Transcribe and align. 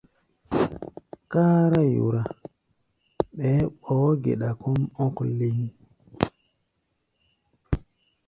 Kárá 1.31 1.81
yorá, 1.95 2.21
ɓɛɛ 3.35 3.61
ɓɔ́ɔ́-geda 3.81 4.49
kɔ́ʼm 4.61 4.81
ɔ̧́k 5.03 5.17
léŋ. 5.37 5.57